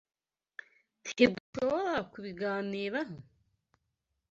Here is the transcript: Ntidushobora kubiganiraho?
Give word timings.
Ntidushobora 1.01 1.95
kubiganiraho? 2.11 3.15